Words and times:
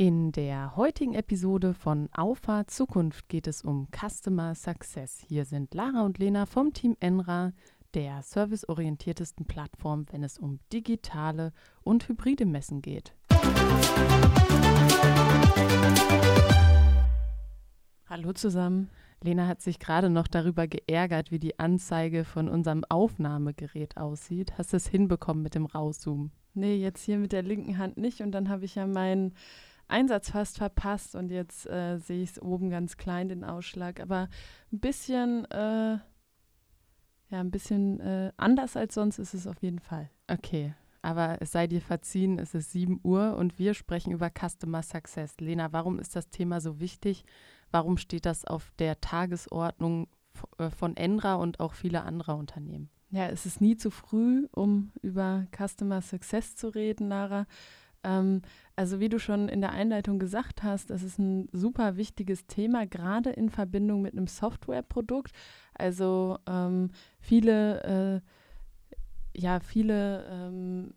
In 0.00 0.32
der 0.32 0.76
heutigen 0.76 1.12
Episode 1.12 1.74
von 1.74 2.08
Auffahrt 2.14 2.70
Zukunft 2.70 3.28
geht 3.28 3.46
es 3.46 3.60
um 3.60 3.86
Customer 3.94 4.54
Success. 4.54 5.22
Hier 5.28 5.44
sind 5.44 5.74
Lara 5.74 6.06
und 6.06 6.16
Lena 6.16 6.46
vom 6.46 6.72
Team 6.72 6.96
Enra, 7.00 7.52
der 7.92 8.22
serviceorientiertesten 8.22 9.44
Plattform, 9.44 10.06
wenn 10.10 10.24
es 10.24 10.38
um 10.38 10.58
digitale 10.72 11.52
und 11.82 12.08
hybride 12.08 12.46
Messen 12.46 12.80
geht. 12.80 13.14
Hallo 18.08 18.32
zusammen. 18.32 18.88
Lena 19.22 19.46
hat 19.46 19.60
sich 19.60 19.78
gerade 19.78 20.08
noch 20.08 20.28
darüber 20.28 20.66
geärgert, 20.66 21.30
wie 21.30 21.38
die 21.38 21.58
Anzeige 21.58 22.24
von 22.24 22.48
unserem 22.48 22.84
Aufnahmegerät 22.88 23.98
aussieht. 23.98 24.56
Hast 24.56 24.72
du 24.72 24.78
es 24.78 24.88
hinbekommen 24.88 25.42
mit 25.42 25.54
dem 25.54 25.66
Rauszoomen? 25.66 26.32
Nee, 26.54 26.76
jetzt 26.76 27.04
hier 27.04 27.18
mit 27.18 27.32
der 27.32 27.42
linken 27.42 27.76
Hand 27.76 27.98
nicht. 27.98 28.22
Und 28.22 28.32
dann 28.32 28.48
habe 28.48 28.64
ich 28.64 28.76
ja 28.76 28.86
meinen 28.86 29.34
Einsatz 29.90 30.30
fast 30.30 30.58
verpasst 30.58 31.14
und 31.14 31.30
jetzt 31.30 31.66
äh, 31.66 31.98
sehe 31.98 32.22
ich 32.22 32.30
es 32.30 32.42
oben 32.42 32.70
ganz 32.70 32.96
klein, 32.96 33.28
den 33.28 33.44
Ausschlag. 33.44 34.00
Aber 34.00 34.28
ein 34.72 34.80
bisschen, 34.80 35.44
äh, 35.50 35.98
ja, 37.28 37.40
ein 37.40 37.50
bisschen 37.50 38.00
äh, 38.00 38.32
anders 38.36 38.76
als 38.76 38.94
sonst 38.94 39.18
ist 39.18 39.34
es 39.34 39.46
auf 39.46 39.62
jeden 39.62 39.80
Fall. 39.80 40.10
Okay, 40.28 40.74
aber 41.02 41.38
es 41.40 41.52
sei 41.52 41.66
dir 41.66 41.80
verziehen, 41.80 42.38
es 42.38 42.54
ist 42.54 42.72
7 42.72 43.00
Uhr 43.02 43.36
und 43.36 43.58
wir 43.58 43.74
sprechen 43.74 44.12
über 44.12 44.30
Customer 44.30 44.82
Success. 44.82 45.34
Lena, 45.38 45.72
warum 45.72 45.98
ist 45.98 46.14
das 46.16 46.28
Thema 46.30 46.60
so 46.60 46.80
wichtig? 46.80 47.24
Warum 47.70 47.96
steht 47.96 48.26
das 48.26 48.44
auf 48.44 48.72
der 48.78 49.00
Tagesordnung 49.00 50.08
äh, 50.58 50.70
von 50.70 50.96
Enra 50.96 51.34
und 51.34 51.60
auch 51.60 51.74
vieler 51.74 52.04
anderer 52.04 52.36
Unternehmen? 52.36 52.90
Ja, 53.10 53.26
es 53.26 53.44
ist 53.44 53.60
nie 53.60 53.76
zu 53.76 53.90
früh, 53.90 54.46
um 54.52 54.92
über 55.02 55.46
Customer 55.56 56.00
Success 56.00 56.54
zu 56.54 56.68
reden, 56.68 57.08
Lara. 57.08 57.46
Ähm, 58.04 58.42
also 58.76 59.00
wie 59.00 59.08
du 59.08 59.18
schon 59.18 59.48
in 59.48 59.60
der 59.60 59.72
Einleitung 59.72 60.18
gesagt 60.18 60.62
hast, 60.62 60.90
das 60.90 61.02
ist 61.02 61.18
ein 61.18 61.48
super 61.52 61.96
wichtiges 61.96 62.46
Thema, 62.46 62.86
gerade 62.86 63.30
in 63.30 63.50
Verbindung 63.50 64.02
mit 64.02 64.12
einem 64.12 64.26
Softwareprodukt. 64.26 65.32
Also 65.74 66.38
ähm, 66.46 66.90
viele, 67.20 68.22
äh, 69.34 69.38
ja, 69.38 69.60
viele 69.60 70.24
ähm, 70.30 70.94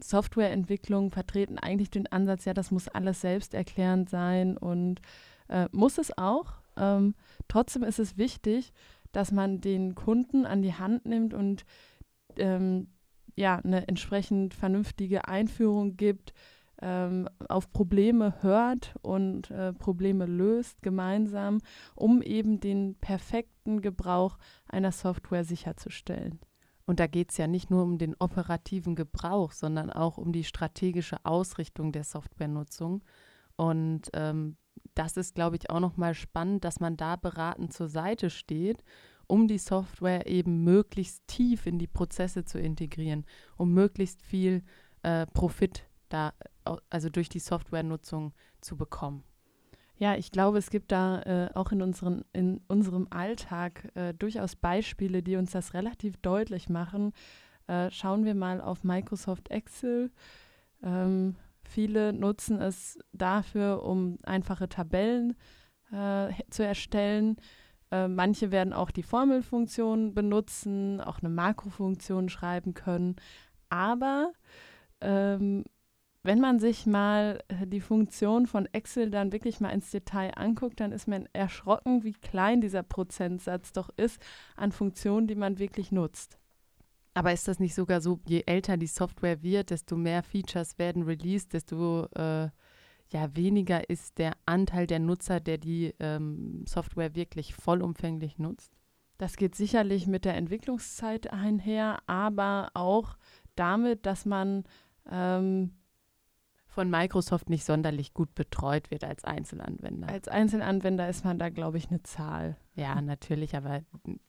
Softwareentwicklungen 0.00 1.10
vertreten 1.10 1.58
eigentlich 1.58 1.90
den 1.90 2.06
Ansatz, 2.06 2.44
ja, 2.44 2.54
das 2.54 2.70
muss 2.70 2.88
alles 2.88 3.20
selbsterklärend 3.20 4.08
sein 4.08 4.56
und 4.56 5.00
äh, 5.48 5.68
muss 5.72 5.98
es 5.98 6.16
auch. 6.16 6.54
Ähm, 6.76 7.14
trotzdem 7.48 7.82
ist 7.82 7.98
es 7.98 8.16
wichtig, 8.16 8.72
dass 9.12 9.32
man 9.32 9.60
den 9.60 9.94
Kunden 9.94 10.46
an 10.46 10.62
die 10.62 10.74
Hand 10.74 11.06
nimmt 11.06 11.34
und 11.34 11.64
ähm, 12.36 12.88
ja, 13.38 13.56
eine 13.56 13.86
entsprechend 13.86 14.52
vernünftige 14.52 15.28
Einführung 15.28 15.96
gibt, 15.96 16.32
ähm, 16.80 17.28
auf 17.48 17.70
Probleme 17.72 18.34
hört 18.42 18.94
und 19.02 19.50
äh, 19.50 19.72
Probleme 19.72 20.26
löst 20.26 20.82
gemeinsam, 20.82 21.58
um 21.94 22.20
eben 22.22 22.60
den 22.60 22.96
perfekten 22.96 23.80
Gebrauch 23.80 24.38
einer 24.68 24.92
Software 24.92 25.44
sicherzustellen. 25.44 26.40
Und 26.84 27.00
da 27.00 27.06
geht 27.06 27.30
es 27.30 27.36
ja 27.36 27.46
nicht 27.46 27.70
nur 27.70 27.82
um 27.82 27.98
den 27.98 28.14
operativen 28.18 28.94
Gebrauch, 28.96 29.52
sondern 29.52 29.90
auch 29.90 30.18
um 30.18 30.32
die 30.32 30.44
strategische 30.44 31.18
Ausrichtung 31.24 31.92
der 31.92 32.04
Softwarenutzung. 32.04 33.04
Und 33.56 34.08
ähm, 34.14 34.56
das 34.94 35.16
ist, 35.16 35.34
glaube 35.34 35.56
ich, 35.56 35.70
auch 35.70 35.80
nochmal 35.80 36.14
spannend, 36.14 36.64
dass 36.64 36.80
man 36.80 36.96
da 36.96 37.16
beratend 37.16 37.72
zur 37.72 37.88
Seite 37.88 38.30
steht 38.30 38.82
um 39.28 39.46
die 39.46 39.58
Software 39.58 40.26
eben 40.26 40.64
möglichst 40.64 41.26
tief 41.28 41.66
in 41.66 41.78
die 41.78 41.86
Prozesse 41.86 42.44
zu 42.44 42.58
integrieren, 42.58 43.24
um 43.56 43.72
möglichst 43.72 44.22
viel 44.22 44.62
äh, 45.02 45.26
Profit 45.26 45.84
da, 46.08 46.32
also 46.90 47.08
durch 47.08 47.28
die 47.28 47.38
Softwarenutzung 47.38 48.32
zu 48.60 48.76
bekommen. 48.76 49.22
Ja, 49.96 50.14
ich 50.14 50.30
glaube, 50.30 50.58
es 50.58 50.70
gibt 50.70 50.92
da 50.92 51.22
äh, 51.22 51.50
auch 51.54 51.72
in, 51.72 51.82
unseren, 51.82 52.24
in 52.32 52.60
unserem 52.68 53.08
Alltag 53.10 53.90
äh, 53.94 54.14
durchaus 54.14 54.54
Beispiele, 54.54 55.22
die 55.22 55.36
uns 55.36 55.50
das 55.50 55.74
relativ 55.74 56.16
deutlich 56.18 56.68
machen. 56.68 57.12
Äh, 57.66 57.90
schauen 57.90 58.24
wir 58.24 58.34
mal 58.34 58.60
auf 58.60 58.84
Microsoft 58.84 59.50
Excel. 59.50 60.12
Ähm, 60.84 61.34
viele 61.64 62.12
nutzen 62.12 62.60
es 62.60 62.98
dafür, 63.12 63.82
um 63.82 64.18
einfache 64.22 64.68
Tabellen 64.68 65.36
äh, 65.90 66.32
zu 66.48 66.64
erstellen. 66.64 67.36
Äh, 67.90 68.08
manche 68.08 68.50
werden 68.50 68.72
auch 68.72 68.90
die 68.90 69.02
Formelfunktion 69.02 70.14
benutzen, 70.14 71.00
auch 71.00 71.20
eine 71.20 71.30
Makrofunktion 71.30 72.28
schreiben 72.28 72.74
können. 72.74 73.16
Aber 73.68 74.32
ähm, 75.00 75.64
wenn 76.22 76.40
man 76.40 76.58
sich 76.58 76.86
mal 76.86 77.42
äh, 77.48 77.66
die 77.66 77.80
Funktion 77.80 78.46
von 78.46 78.66
Excel 78.72 79.10
dann 79.10 79.32
wirklich 79.32 79.60
mal 79.60 79.70
ins 79.70 79.90
Detail 79.90 80.32
anguckt, 80.36 80.80
dann 80.80 80.92
ist 80.92 81.08
man 81.08 81.28
erschrocken, 81.32 82.04
wie 82.04 82.12
klein 82.12 82.60
dieser 82.60 82.82
Prozentsatz 82.82 83.72
doch 83.72 83.90
ist 83.96 84.20
an 84.56 84.72
Funktionen, 84.72 85.26
die 85.26 85.36
man 85.36 85.58
wirklich 85.58 85.92
nutzt. 85.92 86.38
Aber 87.14 87.32
ist 87.32 87.48
das 87.48 87.58
nicht 87.58 87.74
sogar 87.74 88.00
so, 88.00 88.20
je 88.26 88.42
älter 88.46 88.76
die 88.76 88.86
Software 88.86 89.42
wird, 89.42 89.70
desto 89.70 89.96
mehr 89.96 90.22
Features 90.22 90.78
werden 90.78 91.02
released, 91.04 91.52
desto 91.52 92.04
äh, 92.14 92.48
ja, 93.10 93.34
weniger 93.34 93.88
ist 93.88 94.18
der 94.18 94.32
Anteil 94.46 94.86
der 94.86 94.98
Nutzer, 94.98 95.40
der 95.40 95.58
die 95.58 95.94
ähm, 95.98 96.64
Software 96.66 97.14
wirklich 97.14 97.54
vollumfänglich 97.54 98.38
nutzt? 98.38 98.76
Das 99.16 99.36
geht 99.36 99.54
sicherlich 99.54 100.06
mit 100.06 100.24
der 100.24 100.36
Entwicklungszeit 100.36 101.32
einher, 101.32 101.98
aber 102.06 102.70
auch 102.74 103.16
damit, 103.56 104.06
dass 104.06 104.24
man 104.24 104.64
ähm, 105.10 105.72
von 106.66 106.90
Microsoft 106.90 107.50
nicht 107.50 107.64
sonderlich 107.64 108.14
gut 108.14 108.34
betreut 108.36 108.92
wird 108.92 109.02
als 109.02 109.24
Einzelanwender. 109.24 110.08
Als 110.08 110.28
Einzelanwender 110.28 111.08
ist 111.08 111.24
man 111.24 111.38
da, 111.38 111.48
glaube 111.48 111.78
ich, 111.78 111.88
eine 111.88 112.02
Zahl. 112.04 112.56
Ja, 112.76 113.00
natürlich, 113.00 113.56
aber 113.56 113.80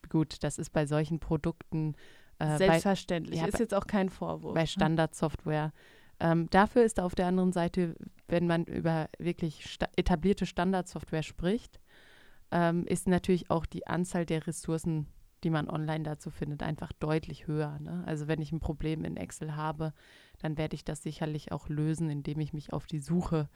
gut, 0.10 0.44
das 0.44 0.58
ist 0.58 0.72
bei 0.72 0.88
solchen 0.88 1.20
Produkten. 1.20 1.94
Äh, 2.40 2.58
Selbstverständlich, 2.58 3.40
bei, 3.40 3.46
ja, 3.46 3.54
ist 3.54 3.60
jetzt 3.60 3.76
auch 3.76 3.86
kein 3.86 4.10
Vorwurf. 4.10 4.56
Bei 4.56 4.66
Standardsoftware 4.66 5.74
ähm, 6.20 6.50
dafür 6.50 6.84
ist 6.84 7.00
auf 7.00 7.16
der 7.16 7.28
anderen 7.28 7.52
Seite, 7.52 7.96
wenn 8.28 8.48
man 8.48 8.66
über 8.66 9.10
wirklich 9.18 9.72
sta 9.72 9.88
etablierte 9.96 10.46
Standardsoftware 10.46 11.24
spricht, 11.24 11.80
ähm, 12.52 12.86
ist 12.86 13.08
natürlich 13.08 13.50
auch 13.50 13.66
die 13.66 13.88
Anzahl 13.88 14.26
der 14.26 14.46
Ressourcen, 14.48 15.08
die 15.44 15.50
man 15.50 15.70
online 15.70 16.04
dazu 16.04 16.30
findet, 16.30 16.64
einfach 16.64 16.92
deutlich 16.94 17.48
höher. 17.48 17.80
Ne? 17.80 18.04
Also 18.06 18.28
wenn 18.28 18.42
ich 18.42 18.52
ein 18.52 18.60
Problem 18.60 19.06
in 19.06 19.18
Excel 19.18 19.56
habe, 19.56 19.94
dann 20.40 20.58
werde 20.58 20.76
ich 20.76 20.84
das 20.84 21.02
sicherlich 21.02 21.52
auch 21.52 21.70
lösen, 21.70 22.10
indem 22.10 22.40
ich 22.40 22.54
mich 22.54 22.74
auf 22.74 22.86
die 22.86 23.00
Suche 23.00 23.48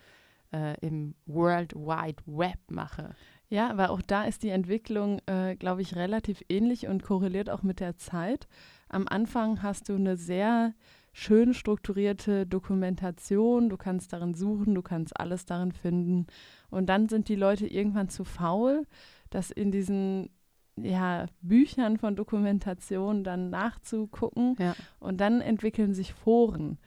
äh, 0.53 0.79
im 0.79 1.15
World 1.25 1.75
Wide 1.75 2.23
Web 2.25 2.59
mache. 2.69 3.15
Ja, 3.49 3.69
aber 3.69 3.89
auch 3.89 4.01
da 4.01 4.23
ist 4.23 4.43
die 4.43 4.49
Entwicklung, 4.49 5.19
äh, 5.25 5.55
glaube 5.55 5.81
ich, 5.81 5.95
relativ 5.95 6.41
ähnlich 6.47 6.87
und 6.87 7.03
korreliert 7.03 7.49
auch 7.49 7.63
mit 7.63 7.79
der 7.79 7.97
Zeit. 7.97 8.47
Am 8.87 9.07
Anfang 9.07 9.61
hast 9.61 9.89
du 9.89 9.95
eine 9.95 10.15
sehr 10.15 10.73
schön 11.13 11.53
strukturierte 11.53 12.45
Dokumentation. 12.45 13.69
Du 13.69 13.77
kannst 13.77 14.11
darin 14.11 14.33
suchen, 14.33 14.75
du 14.75 14.81
kannst 14.81 15.17
alles 15.19 15.45
darin 15.45 15.71
finden. 15.71 16.27
Und 16.69 16.87
dann 16.87 17.07
sind 17.07 17.29
die 17.29 17.35
Leute 17.35 17.67
irgendwann 17.67 18.09
zu 18.09 18.25
faul, 18.25 18.85
das 19.29 19.51
in 19.51 19.71
diesen 19.71 20.29
ja, 20.75 21.27
Büchern 21.41 21.97
von 21.97 22.15
Dokumentation 22.15 23.23
dann 23.23 23.51
nachzugucken. 23.51 24.55
Ja. 24.57 24.75
Und 24.99 25.21
dann 25.21 25.39
entwickeln 25.39 25.93
sich 25.93 26.13
Foren. 26.13 26.79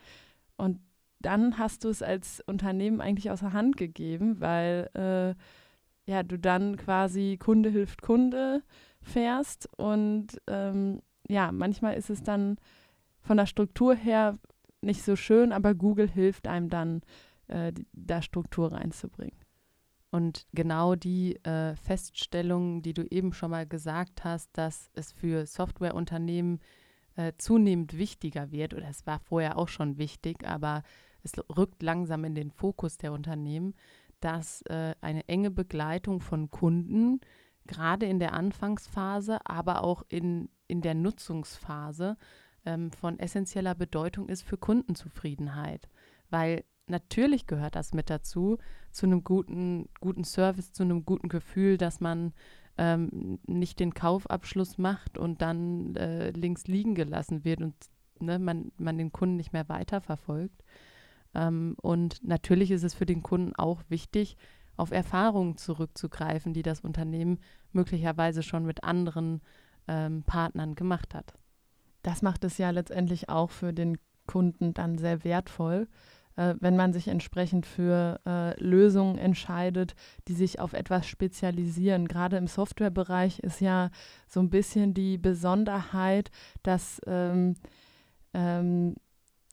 Und 0.56 0.80
dann 1.20 1.58
hast 1.58 1.84
du 1.84 1.88
es 1.88 2.02
als 2.02 2.42
Unternehmen 2.46 3.00
eigentlich 3.00 3.30
außer 3.30 3.52
Hand 3.52 3.76
gegeben, 3.76 4.40
weil 4.40 4.90
äh, 4.94 6.10
ja, 6.10 6.22
du 6.22 6.38
dann 6.38 6.76
quasi 6.76 7.36
Kunde 7.38 7.70
hilft 7.70 8.02
Kunde 8.02 8.62
fährst. 9.02 9.68
Und 9.76 10.40
ähm, 10.48 11.00
ja, 11.28 11.52
manchmal 11.52 11.94
ist 11.94 12.10
es 12.10 12.22
dann 12.22 12.56
von 13.26 13.36
der 13.36 13.46
Struktur 13.46 13.94
her 13.94 14.38
nicht 14.80 15.02
so 15.02 15.16
schön, 15.16 15.52
aber 15.52 15.74
Google 15.74 16.08
hilft 16.08 16.46
einem 16.46 16.68
dann, 16.70 17.02
äh, 17.48 17.72
da 17.92 18.22
Struktur 18.22 18.72
reinzubringen. 18.72 19.38
Und 20.10 20.46
genau 20.54 20.94
die 20.94 21.36
äh, 21.44 21.74
Feststellung, 21.76 22.82
die 22.82 22.94
du 22.94 23.02
eben 23.10 23.32
schon 23.32 23.50
mal 23.50 23.66
gesagt 23.66 24.24
hast, 24.24 24.56
dass 24.56 24.90
es 24.94 25.12
für 25.12 25.44
Softwareunternehmen 25.44 26.60
äh, 27.16 27.32
zunehmend 27.36 27.98
wichtiger 27.98 28.52
wird, 28.52 28.74
oder 28.74 28.88
es 28.88 29.06
war 29.06 29.18
vorher 29.18 29.58
auch 29.58 29.68
schon 29.68 29.98
wichtig, 29.98 30.46
aber 30.46 30.82
es 31.22 31.32
rückt 31.56 31.82
langsam 31.82 32.24
in 32.24 32.36
den 32.36 32.52
Fokus 32.52 32.96
der 32.96 33.12
Unternehmen, 33.12 33.74
dass 34.20 34.62
äh, 34.62 34.94
eine 35.00 35.28
enge 35.28 35.50
Begleitung 35.50 36.20
von 36.20 36.50
Kunden, 36.50 37.20
gerade 37.66 38.06
in 38.06 38.20
der 38.20 38.32
Anfangsphase, 38.32 39.44
aber 39.44 39.82
auch 39.82 40.04
in, 40.08 40.48
in 40.68 40.80
der 40.80 40.94
Nutzungsphase, 40.94 42.16
ähm, 42.66 42.90
von 42.92 43.18
essentieller 43.18 43.74
Bedeutung 43.74 44.28
ist 44.28 44.42
für 44.42 44.58
Kundenzufriedenheit. 44.58 45.88
Weil 46.30 46.64
natürlich 46.86 47.46
gehört 47.46 47.76
das 47.76 47.94
mit 47.94 48.10
dazu, 48.10 48.58
zu 48.90 49.06
einem 49.06 49.24
guten, 49.24 49.88
guten 50.00 50.24
Service, 50.24 50.72
zu 50.72 50.82
einem 50.82 51.04
guten 51.04 51.28
Gefühl, 51.28 51.78
dass 51.78 52.00
man 52.00 52.32
ähm, 52.78 53.38
nicht 53.46 53.80
den 53.80 53.94
Kaufabschluss 53.94 54.78
macht 54.78 55.16
und 55.16 55.40
dann 55.40 55.96
äh, 55.96 56.30
links 56.30 56.66
liegen 56.66 56.94
gelassen 56.94 57.44
wird 57.44 57.62
und 57.62 57.74
ne, 58.20 58.38
man, 58.38 58.72
man 58.76 58.98
den 58.98 59.12
Kunden 59.12 59.36
nicht 59.36 59.52
mehr 59.52 59.68
weiterverfolgt. 59.68 60.62
Ähm, 61.34 61.76
und 61.80 62.22
natürlich 62.22 62.70
ist 62.70 62.84
es 62.84 62.94
für 62.94 63.06
den 63.06 63.22
Kunden 63.22 63.54
auch 63.56 63.82
wichtig, 63.88 64.36
auf 64.76 64.90
Erfahrungen 64.90 65.56
zurückzugreifen, 65.56 66.52
die 66.52 66.62
das 66.62 66.80
Unternehmen 66.80 67.38
möglicherweise 67.72 68.42
schon 68.42 68.66
mit 68.66 68.84
anderen 68.84 69.40
ähm, 69.88 70.22
Partnern 70.24 70.74
gemacht 70.74 71.14
hat. 71.14 71.34
Das 72.06 72.22
macht 72.22 72.44
es 72.44 72.56
ja 72.56 72.70
letztendlich 72.70 73.28
auch 73.28 73.50
für 73.50 73.72
den 73.72 73.98
Kunden 74.28 74.72
dann 74.74 74.96
sehr 74.96 75.24
wertvoll, 75.24 75.88
äh, 76.36 76.54
wenn 76.60 76.76
man 76.76 76.92
sich 76.92 77.08
entsprechend 77.08 77.66
für 77.66 78.20
äh, 78.24 78.62
Lösungen 78.62 79.18
entscheidet, 79.18 79.96
die 80.28 80.34
sich 80.34 80.60
auf 80.60 80.72
etwas 80.72 81.08
spezialisieren. 81.08 82.06
Gerade 82.06 82.36
im 82.36 82.46
Softwarebereich 82.46 83.40
ist 83.40 83.60
ja 83.60 83.90
so 84.28 84.38
ein 84.38 84.50
bisschen 84.50 84.94
die 84.94 85.18
Besonderheit, 85.18 86.30
dass 86.62 87.00
ähm, 87.08 87.56
ähm, 88.34 88.94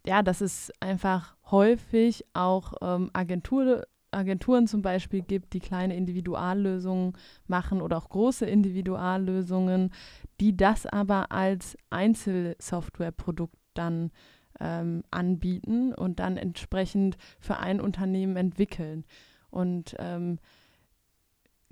ja, 0.05 0.21
dass 0.21 0.41
es 0.41 0.71
einfach 0.79 1.35
häufig 1.49 2.23
auch 2.33 2.73
ähm, 2.81 3.09
Agentur, 3.13 3.87
Agenturen 4.13 4.67
zum 4.67 4.81
Beispiel 4.81 5.21
gibt, 5.21 5.53
die 5.53 5.59
kleine 5.59 5.95
Individuallösungen 5.95 7.13
machen 7.47 7.81
oder 7.81 7.97
auch 7.97 8.09
große 8.09 8.45
Individuallösungen, 8.45 9.91
die 10.39 10.55
das 10.55 10.85
aber 10.85 11.31
als 11.31 11.77
Einzelsoftwareprodukt 11.89 13.55
dann 13.73 14.11
ähm, 14.59 15.03
anbieten 15.11 15.93
und 15.93 16.19
dann 16.19 16.37
entsprechend 16.37 17.17
für 17.39 17.57
ein 17.57 17.81
Unternehmen 17.81 18.35
entwickeln. 18.37 19.03
Und 19.49 19.95
ähm, 19.99 20.39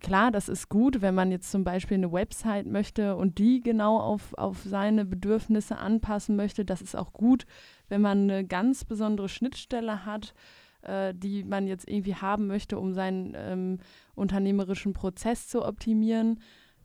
klar, 0.01 0.31
das 0.31 0.49
ist 0.49 0.69
gut, 0.69 1.01
wenn 1.01 1.15
man 1.15 1.31
jetzt 1.31 1.51
zum 1.51 1.63
Beispiel 1.63 1.95
eine 1.95 2.11
Website 2.11 2.65
möchte 2.65 3.15
und 3.15 3.37
die 3.37 3.61
genau 3.61 3.99
auf, 3.99 4.33
auf 4.33 4.63
seine 4.63 5.05
Bedürfnisse 5.05 5.77
anpassen 5.77 6.35
möchte. 6.35 6.65
Das 6.65 6.81
ist 6.81 6.95
auch 6.95 7.13
gut, 7.13 7.45
wenn 7.87 8.01
man 8.01 8.29
eine 8.29 8.45
ganz 8.45 8.83
besondere 8.83 9.29
Schnittstelle 9.29 10.05
hat, 10.05 10.33
äh, 10.83 11.13
die 11.15 11.43
man 11.43 11.67
jetzt 11.67 11.87
irgendwie 11.87 12.15
haben 12.15 12.47
möchte, 12.47 12.77
um 12.79 12.93
seinen 12.93 13.33
ähm, 13.35 13.79
unternehmerischen 14.15 14.93
Prozess 14.93 15.47
zu 15.47 15.65
optimieren. 15.65 16.39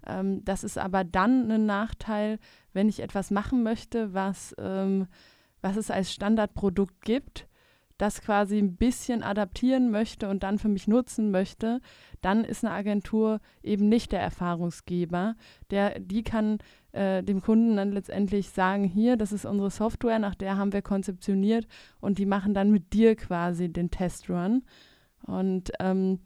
Ähm, 0.07 0.45
das 0.45 0.65
ist 0.65 0.79
aber 0.79 1.05
dann 1.05 1.51
ein 1.51 1.67
Nachteil, 1.67 2.39
wenn 2.73 2.89
ich 2.89 3.01
etwas 3.01 3.31
machen 3.31 3.63
möchte, 3.63 4.15
was, 4.15 4.55
ähm, 4.59 5.07
was 5.61 5.77
es 5.77 5.91
als 5.91 6.13
Standardprodukt 6.13 7.03
gibt 7.03 7.49
das 7.99 8.21
quasi 8.21 8.59
ein 8.59 8.77
bisschen 8.77 9.23
adaptieren 9.23 9.91
möchte 9.91 10.29
und 10.29 10.43
dann 10.43 10.59
für 10.59 10.69
mich 10.69 10.87
nutzen 10.87 11.31
möchte, 11.31 11.81
dann 12.21 12.45
ist 12.45 12.65
eine 12.65 12.75
Agentur 12.75 13.41
eben 13.63 13.89
nicht 13.89 14.13
der 14.13 14.21
Erfahrungsgeber. 14.21 15.35
Der, 15.71 15.99
die 15.99 16.23
kann 16.23 16.59
äh, 16.97 17.23
dem 17.23 17.43
Kunden 17.43 17.77
dann 17.77 17.93
letztendlich 17.93 18.51
sagen, 18.51 18.85
hier, 18.85 19.17
das 19.17 19.33
ist 19.33 19.45
unsere 19.45 19.71
Software, 19.71 20.19
nach 20.19 20.35
der 20.35 20.57
haben 20.57 20.73
wir 20.73 20.83
konzeptioniert 20.83 21.67
und 22.01 22.19
die 22.19 22.27
machen 22.27 22.55
dann 22.55 22.71
mit 22.71 22.93
dir 22.93 23.17
quasi 23.17 23.69
den 23.69 23.91
Testrun. 23.91 24.65
Und 25.27 25.73
ähm, 25.81 26.21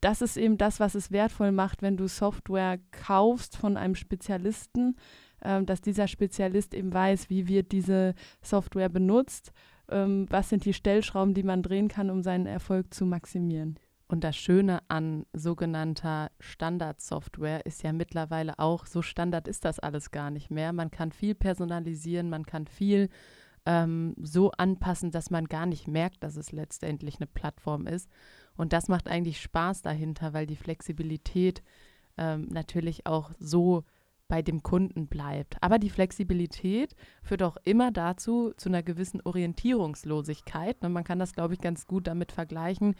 das 0.00 0.22
ist 0.22 0.36
eben 0.36 0.58
das, 0.58 0.80
was 0.80 0.94
es 0.94 1.10
wertvoll 1.10 1.52
macht, 1.52 1.82
wenn 1.82 1.96
du 1.96 2.08
Software 2.08 2.78
kaufst 2.90 3.56
von 3.56 3.76
einem 3.76 3.94
Spezialisten, 3.94 4.96
äh, 5.40 5.62
dass 5.62 5.80
dieser 5.80 6.08
Spezialist 6.08 6.74
eben 6.74 6.92
weiß, 6.92 7.30
wie 7.30 7.48
wird 7.48 7.72
diese 7.72 8.14
Software 8.42 8.88
benutzt 8.88 9.52
ähm, 9.88 10.26
was 10.30 10.48
sind 10.48 10.64
die 10.64 10.72
Stellschrauben, 10.72 11.34
die 11.34 11.42
man 11.42 11.62
drehen 11.62 11.88
kann, 11.88 12.10
um 12.10 12.22
seinen 12.22 12.46
Erfolg 12.46 12.92
zu 12.94 13.06
maximieren. 13.06 13.78
Und 14.06 14.22
das 14.22 14.36
Schöne 14.36 14.80
an 14.88 15.24
sogenannter 15.32 16.30
Standardsoftware 16.38 17.64
ist 17.64 17.82
ja 17.82 17.92
mittlerweile 17.92 18.58
auch, 18.58 18.86
so 18.86 19.00
Standard 19.00 19.48
ist 19.48 19.64
das 19.64 19.78
alles 19.78 20.10
gar 20.10 20.30
nicht 20.30 20.50
mehr. 20.50 20.72
Man 20.72 20.90
kann 20.90 21.10
viel 21.10 21.34
personalisieren, 21.34 22.28
man 22.28 22.44
kann 22.44 22.66
viel 22.66 23.08
ähm, 23.66 24.14
so 24.20 24.50
anpassen, 24.52 25.10
dass 25.10 25.30
man 25.30 25.46
gar 25.46 25.64
nicht 25.66 25.88
merkt, 25.88 26.22
dass 26.22 26.36
es 26.36 26.52
letztendlich 26.52 27.16
eine 27.16 27.26
Plattform 27.26 27.86
ist. 27.86 28.10
Und 28.56 28.72
das 28.72 28.88
macht 28.88 29.08
eigentlich 29.08 29.40
Spaß 29.40 29.82
dahinter, 29.82 30.34
weil 30.34 30.46
die 30.46 30.56
Flexibilität 30.56 31.62
ähm, 32.18 32.48
natürlich 32.50 33.06
auch 33.06 33.32
so 33.38 33.84
bei 34.28 34.42
dem 34.42 34.62
Kunden 34.62 35.06
bleibt. 35.06 35.56
Aber 35.60 35.78
die 35.78 35.90
Flexibilität 35.90 36.94
führt 37.22 37.42
auch 37.42 37.56
immer 37.64 37.90
dazu, 37.90 38.52
zu 38.56 38.68
einer 38.68 38.82
gewissen 38.82 39.20
Orientierungslosigkeit. 39.22 40.82
Und 40.82 40.92
man 40.92 41.04
kann 41.04 41.18
das, 41.18 41.32
glaube 41.32 41.54
ich, 41.54 41.60
ganz 41.60 41.86
gut 41.86 42.06
damit 42.06 42.32
vergleichen, 42.32 42.94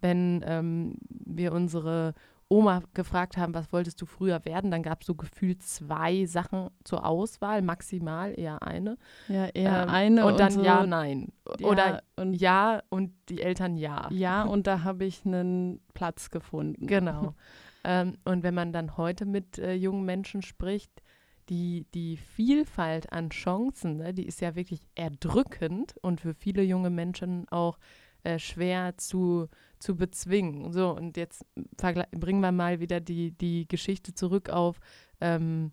wenn 0.00 0.44
ähm, 0.46 0.94
wir 1.08 1.52
unsere 1.52 2.14
Oma 2.50 2.82
gefragt 2.94 3.36
haben, 3.36 3.54
was 3.54 3.70
wolltest 3.72 4.00
du 4.00 4.06
früher 4.06 4.42
werden, 4.46 4.70
dann 4.70 4.82
gab 4.82 5.02
es 5.02 5.06
so 5.06 5.14
gefühlt 5.14 5.62
zwei 5.62 6.24
Sachen 6.24 6.70
zur 6.82 7.04
Auswahl, 7.04 7.60
maximal 7.60 8.32
eher 8.38 8.62
eine. 8.62 8.96
Ja, 9.28 9.46
eher 9.48 9.82
ähm, 9.82 9.88
eine. 9.90 10.24
Und, 10.24 10.32
und 10.32 10.40
dann 10.40 10.52
so 10.52 10.62
ja, 10.62 10.86
nein. 10.86 11.32
Ja, 11.58 11.68
Oder 11.68 12.02
und 12.16 12.32
ja 12.32 12.82
und 12.88 13.12
die 13.28 13.42
Eltern 13.42 13.76
ja. 13.76 14.08
Ja, 14.10 14.42
und 14.44 14.66
da 14.66 14.82
habe 14.82 15.04
ich 15.04 15.26
einen 15.26 15.80
Platz 15.92 16.30
gefunden. 16.30 16.86
Genau. 16.86 17.34
Ähm, 17.84 18.18
und 18.24 18.42
wenn 18.42 18.54
man 18.54 18.72
dann 18.72 18.96
heute 18.96 19.24
mit 19.24 19.58
äh, 19.58 19.74
jungen 19.74 20.04
Menschen 20.04 20.42
spricht, 20.42 21.02
die, 21.48 21.86
die 21.94 22.16
Vielfalt 22.16 23.12
an 23.12 23.30
Chancen, 23.30 23.98
ne, 23.98 24.12
die 24.12 24.26
ist 24.26 24.40
ja 24.40 24.54
wirklich 24.54 24.82
erdrückend 24.94 25.94
und 26.02 26.20
für 26.20 26.34
viele 26.34 26.62
junge 26.62 26.90
Menschen 26.90 27.48
auch 27.48 27.78
äh, 28.24 28.38
schwer 28.38 28.96
zu, 28.98 29.48
zu 29.78 29.96
bezwingen. 29.96 30.72
So, 30.72 30.94
und 30.94 31.16
jetzt 31.16 31.46
bringen 32.10 32.40
wir 32.40 32.52
mal 32.52 32.80
wieder 32.80 33.00
die, 33.00 33.32
die 33.32 33.66
Geschichte 33.66 34.12
zurück 34.12 34.50
auf 34.50 34.80
ähm, 35.20 35.72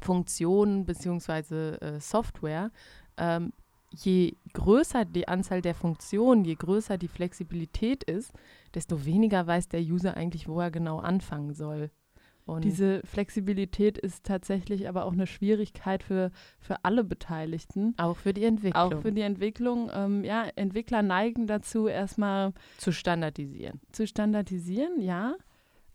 Funktionen 0.00 0.84
bzw. 0.84 1.76
Äh, 1.76 2.00
Software. 2.00 2.70
Ähm, 3.16 3.52
je 3.96 4.36
größer 4.52 5.04
die 5.04 5.28
Anzahl 5.28 5.60
der 5.62 5.74
Funktionen, 5.74 6.44
je 6.44 6.54
größer 6.54 6.98
die 6.98 7.08
Flexibilität 7.08 8.04
ist, 8.04 8.32
desto 8.74 9.04
weniger 9.04 9.46
weiß 9.46 9.68
der 9.68 9.80
User 9.80 10.16
eigentlich, 10.16 10.48
wo 10.48 10.60
er 10.60 10.70
genau 10.70 10.98
anfangen 10.98 11.54
soll. 11.54 11.90
Und 12.46 12.62
Diese 12.62 13.00
Flexibilität 13.04 13.96
ist 13.96 14.24
tatsächlich 14.24 14.86
aber 14.86 15.06
auch 15.06 15.12
eine 15.12 15.26
Schwierigkeit 15.26 16.02
für, 16.02 16.30
für 16.58 16.84
alle 16.84 17.02
Beteiligten. 17.02 17.94
Auch 17.96 18.18
für 18.18 18.34
die 18.34 18.44
Entwicklung. 18.44 18.82
Auch 18.82 19.00
für 19.00 19.12
die 19.12 19.22
Entwicklung. 19.22 19.90
Ähm, 19.94 20.24
ja, 20.24 20.44
Entwickler 20.54 21.02
neigen 21.02 21.46
dazu, 21.46 21.88
erstmal 21.88 22.52
zu 22.76 22.92
standardisieren. 22.92 23.80
Zu 23.92 24.06
standardisieren, 24.06 25.00
ja. 25.00 25.36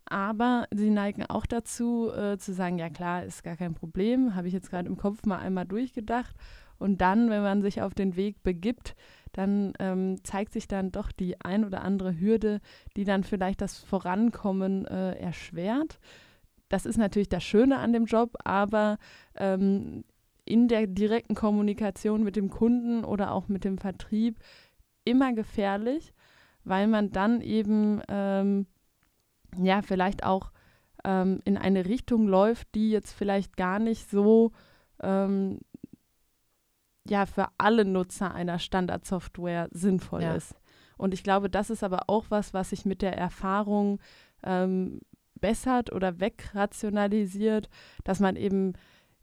Aber 0.06 0.66
sie 0.74 0.90
neigen 0.90 1.24
auch 1.26 1.46
dazu, 1.46 2.10
äh, 2.10 2.36
zu 2.36 2.52
sagen, 2.52 2.78
ja 2.78 2.90
klar, 2.90 3.22
ist 3.22 3.44
gar 3.44 3.54
kein 3.54 3.74
Problem, 3.74 4.34
habe 4.34 4.48
ich 4.48 4.52
jetzt 4.52 4.70
gerade 4.70 4.88
im 4.88 4.96
Kopf 4.96 5.24
mal 5.24 5.38
einmal 5.38 5.66
durchgedacht. 5.66 6.34
Und 6.80 7.00
dann, 7.00 7.30
wenn 7.30 7.42
man 7.42 7.62
sich 7.62 7.82
auf 7.82 7.94
den 7.94 8.16
Weg 8.16 8.42
begibt, 8.42 8.96
dann 9.32 9.74
ähm, 9.78 10.16
zeigt 10.24 10.52
sich 10.52 10.66
dann 10.66 10.90
doch 10.90 11.12
die 11.12 11.40
ein 11.40 11.64
oder 11.64 11.82
andere 11.82 12.18
Hürde, 12.18 12.60
die 12.96 13.04
dann 13.04 13.22
vielleicht 13.22 13.60
das 13.60 13.78
Vorankommen 13.78 14.86
äh, 14.86 15.12
erschwert. 15.12 16.00
Das 16.68 16.86
ist 16.86 16.96
natürlich 16.96 17.28
das 17.28 17.44
Schöne 17.44 17.78
an 17.78 17.92
dem 17.92 18.06
Job, 18.06 18.36
aber 18.44 18.98
ähm, 19.36 20.04
in 20.44 20.68
der 20.68 20.86
direkten 20.86 21.34
Kommunikation 21.34 22.24
mit 22.24 22.36
dem 22.36 22.50
Kunden 22.50 23.04
oder 23.04 23.32
auch 23.32 23.48
mit 23.48 23.64
dem 23.64 23.78
Vertrieb 23.78 24.38
immer 25.04 25.32
gefährlich, 25.32 26.12
weil 26.64 26.86
man 26.86 27.10
dann 27.10 27.40
eben 27.40 28.00
ähm, 28.08 28.66
ja 29.56 29.82
vielleicht 29.82 30.24
auch 30.24 30.50
ähm, 31.04 31.40
in 31.44 31.56
eine 31.56 31.86
Richtung 31.86 32.26
läuft, 32.26 32.74
die 32.74 32.90
jetzt 32.90 33.12
vielleicht 33.12 33.56
gar 33.56 33.78
nicht 33.78 34.10
so 34.10 34.52
ähm, 35.02 35.60
ja 37.08 37.26
für 37.26 37.48
alle 37.58 37.84
Nutzer 37.84 38.34
einer 38.34 38.58
Standardsoftware 38.58 39.68
sinnvoll 39.72 40.22
ja. 40.22 40.34
ist. 40.34 40.54
Und 40.96 41.14
ich 41.14 41.22
glaube, 41.22 41.48
das 41.48 41.70
ist 41.70 41.82
aber 41.82 42.02
auch 42.08 42.26
was, 42.28 42.52
was 42.52 42.70
sich 42.70 42.84
mit 42.84 43.00
der 43.00 43.16
Erfahrung 43.16 44.00
ähm, 44.42 45.00
bessert 45.40 45.92
oder 45.92 46.20
wegrationalisiert, 46.20 47.70
dass 48.04 48.20
man 48.20 48.36
eben 48.36 48.74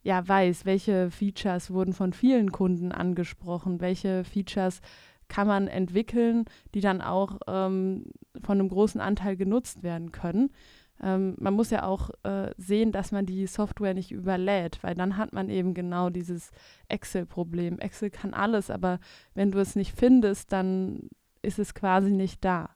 ja 0.02 0.28
weiß, 0.28 0.66
welche 0.66 1.12
Features 1.12 1.72
wurden 1.72 1.94
von 1.94 2.14
vielen 2.14 2.52
Kunden 2.52 2.92
angesprochen, 2.92 3.80
welche 3.80 4.24
Features 4.24 4.82
kann 5.28 5.48
man 5.48 5.68
entwickeln, 5.68 6.46
die 6.74 6.82
dann 6.82 7.02
auch 7.02 7.40
ähm, 7.48 8.06
von 8.42 8.60
einem 8.60 8.70
großen 8.70 9.02
Anteil 9.02 9.36
genutzt 9.36 9.84
werden 9.84 10.12
können. 10.12 10.52
Ähm, 11.02 11.36
man 11.40 11.54
muss 11.54 11.70
ja 11.70 11.84
auch 11.84 12.10
äh, 12.24 12.52
sehen, 12.58 12.92
dass 12.92 13.12
man 13.12 13.26
die 13.26 13.46
Software 13.48 13.94
nicht 13.94 14.12
überlädt, 14.12 14.82
weil 14.82 14.96
dann 14.96 15.18
hat 15.18 15.34
man 15.34 15.50
eben 15.50 15.74
genau 15.74 16.10
dieses 16.10 16.52
Excel-Problem. 16.88 17.80
Excel 17.80 18.10
kann 18.10 18.34
alles, 18.34 18.70
aber 18.70 19.00
wenn 19.34 19.52
du 19.52 19.60
es 19.60 19.76
nicht 19.76 19.94
findest, 19.96 20.52
dann 20.52 21.10
ist 21.42 21.60
es 21.60 21.74
quasi 21.74 22.12
nicht 22.12 22.44
da. 22.44 22.70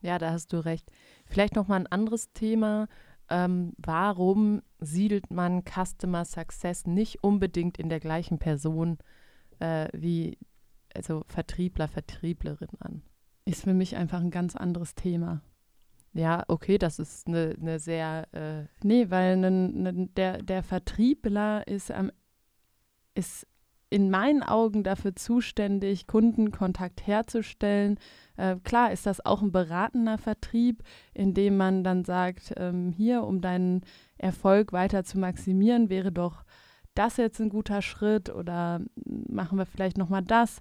Ja, 0.00 0.18
da 0.18 0.30
hast 0.30 0.52
du 0.52 0.64
recht. 0.64 0.90
Vielleicht 1.26 1.56
noch 1.56 1.66
mal 1.66 1.76
ein 1.76 1.88
anderes 1.88 2.32
Thema. 2.32 2.86
Ähm, 3.28 3.72
warum 3.76 4.62
siedelt 4.78 5.30
man 5.30 5.64
Customer 5.64 6.24
Success 6.24 6.86
nicht 6.86 7.22
unbedingt 7.22 7.78
in 7.78 7.88
der 7.88 8.00
gleichen 8.00 8.38
Person 8.38 8.98
äh, 9.58 9.88
wie 9.92 10.38
also 10.94 11.24
Vertriebler, 11.28 11.88
Vertrieblerin 11.88 12.68
an? 12.80 13.02
Ist 13.44 13.64
für 13.64 13.74
mich 13.74 13.96
einfach 13.96 14.20
ein 14.20 14.30
ganz 14.30 14.56
anderes 14.56 14.94
Thema. 14.94 15.42
Ja, 16.12 16.44
okay, 16.48 16.78
das 16.78 16.98
ist 16.98 17.26
eine, 17.26 17.54
eine 17.60 17.78
sehr. 17.78 18.26
Äh 18.32 18.64
nee, 18.82 19.10
weil 19.10 19.36
ne, 19.36 19.50
ne, 19.50 20.08
der, 20.16 20.42
der 20.42 20.62
Vertriebler 20.62 21.66
ist, 21.66 21.90
ähm, 21.90 22.10
ist 23.14 23.46
in 23.90 24.10
meinen 24.10 24.42
Augen 24.42 24.82
dafür 24.82 25.16
zuständig, 25.16 26.06
Kundenkontakt 26.06 27.06
herzustellen. 27.06 27.98
Äh, 28.36 28.56
klar 28.56 28.92
ist 28.92 29.06
das 29.06 29.24
auch 29.24 29.40
ein 29.40 29.52
beratender 29.52 30.18
Vertrieb, 30.18 30.82
in 31.14 31.34
dem 31.34 31.56
man 31.56 31.84
dann 31.84 32.04
sagt, 32.04 32.52
ähm, 32.56 32.92
hier, 32.92 33.22
um 33.24 33.40
deinen 33.40 33.82
Erfolg 34.18 34.72
weiter 34.72 35.04
zu 35.04 35.18
maximieren, 35.18 35.88
wäre 35.88 36.12
doch 36.12 36.44
das 36.94 37.16
jetzt 37.16 37.40
ein 37.40 37.48
guter 37.48 37.80
Schritt 37.80 38.28
oder 38.28 38.80
machen 39.06 39.56
wir 39.56 39.66
vielleicht 39.66 39.96
nochmal 39.96 40.22
das. 40.22 40.60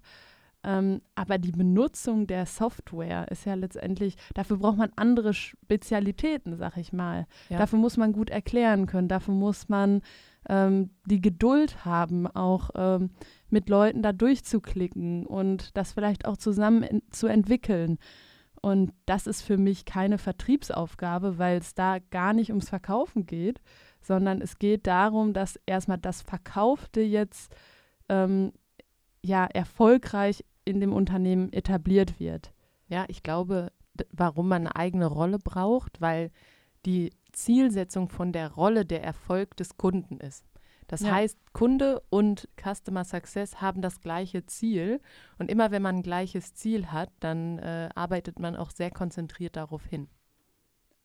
Ähm, 0.67 1.01
aber 1.15 1.37
die 1.37 1.53
Benutzung 1.53 2.27
der 2.27 2.45
Software 2.45 3.31
ist 3.31 3.45
ja 3.45 3.53
letztendlich, 3.53 4.17
dafür 4.33 4.57
braucht 4.57 4.77
man 4.77 4.91
andere 4.97 5.33
Spezialitäten, 5.33 6.57
sag 6.57 6.75
ich 6.75 6.91
mal. 6.91 7.25
Ja. 7.47 7.57
Dafür 7.57 7.79
muss 7.79 7.95
man 7.95 8.11
gut 8.11 8.29
erklären 8.29 8.85
können, 8.85 9.07
dafür 9.07 9.33
muss 9.33 9.69
man 9.69 10.01
ähm, 10.49 10.89
die 11.05 11.21
Geduld 11.21 11.85
haben, 11.85 12.27
auch 12.27 12.71
ähm, 12.75 13.11
mit 13.49 13.69
Leuten 13.69 14.01
da 14.01 14.11
durchzuklicken 14.11 15.25
und 15.25 15.77
das 15.77 15.93
vielleicht 15.93 16.25
auch 16.25 16.35
zusammen 16.35 16.83
in, 16.83 17.01
zu 17.11 17.27
entwickeln. 17.27 17.97
Und 18.61 18.91
das 19.05 19.25
ist 19.25 19.43
für 19.43 19.57
mich 19.57 19.85
keine 19.85 20.17
Vertriebsaufgabe, 20.17 21.37
weil 21.37 21.59
es 21.59 21.75
da 21.75 21.99
gar 22.11 22.33
nicht 22.33 22.49
ums 22.49 22.67
Verkaufen 22.67 23.25
geht, 23.25 23.61
sondern 24.01 24.41
es 24.41 24.59
geht 24.59 24.85
darum, 24.85 25.31
dass 25.31 25.57
erstmal 25.65 25.99
das 25.99 26.21
Verkaufte 26.21 26.99
jetzt 26.99 27.55
ähm, 28.09 28.51
ja 29.21 29.45
erfolgreich 29.45 30.43
in 30.67 30.79
dem 30.79 30.93
Unternehmen 30.93 31.51
etabliert 31.53 32.19
wird. 32.19 32.53
Ja, 32.87 33.05
ich 33.07 33.23
glaube, 33.23 33.71
warum 34.11 34.47
man 34.47 34.67
eine 34.67 34.75
eigene 34.75 35.07
Rolle 35.07 35.39
braucht, 35.39 36.01
weil 36.01 36.31
die 36.85 37.11
Zielsetzung 37.31 38.09
von 38.09 38.31
der 38.31 38.51
Rolle 38.53 38.85
der 38.85 39.03
Erfolg 39.03 39.55
des 39.57 39.77
Kunden 39.77 40.19
ist. 40.19 40.45
Das 40.87 41.01
ja. 41.01 41.11
heißt, 41.11 41.37
Kunde 41.53 42.01
und 42.09 42.47
Customer 42.55 43.03
Success 43.03 43.59
haben 43.59 43.81
das 43.81 43.99
gleiche 43.99 44.45
Ziel. 44.45 45.01
Und 45.37 45.51
immer 45.51 45.69
wenn 45.71 45.81
man 45.81 45.97
ein 45.97 46.03
gleiches 46.03 46.53
Ziel 46.53 46.87
hat, 46.87 47.11
dann 47.19 47.59
äh, 47.59 47.89
arbeitet 47.93 48.39
man 48.39 48.55
auch 48.55 48.71
sehr 48.71 48.89
konzentriert 48.89 49.57
darauf 49.57 49.85
hin. 49.85 50.07